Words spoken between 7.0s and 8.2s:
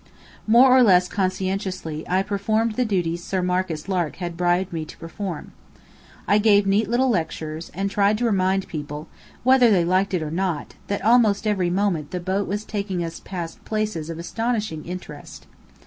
lectures, and tried